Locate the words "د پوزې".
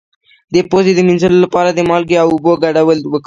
0.53-0.91